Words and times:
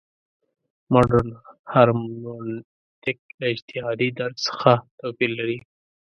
مډرن 0.93 1.29
هرمنوتیک 1.73 3.19
له 3.39 3.45
اجتهادي 3.53 4.09
درک 4.19 4.37
څخه 4.47 4.71
توپیر 4.99 5.31
لري. 5.39 5.57